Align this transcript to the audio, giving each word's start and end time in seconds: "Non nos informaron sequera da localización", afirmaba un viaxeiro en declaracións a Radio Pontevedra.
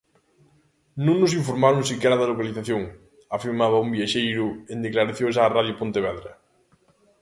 "Non 1.05 1.15
nos 1.21 1.35
informaron 1.41 1.87
sequera 1.89 2.19
da 2.19 2.29
localización", 2.31 2.81
afirmaba 3.37 3.83
un 3.85 3.89
viaxeiro 3.97 4.45
en 4.71 4.77
declaracións 4.87 5.35
a 5.37 5.51
Radio 5.57 5.73
Pontevedra. 5.81 6.31